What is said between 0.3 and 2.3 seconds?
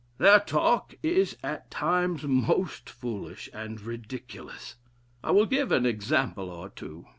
talk is at times